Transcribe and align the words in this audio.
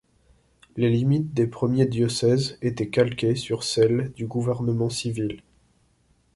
Les 0.77 0.89
limites 0.89 1.31
des 1.35 1.45
premiers 1.45 1.85
diocèses 1.85 2.57
étaient 2.63 2.89
calquées 2.89 3.35
sur 3.35 3.61
celle 3.63 4.11
du 4.13 4.25
gouvernement 4.25 4.89
civil. 4.89 5.43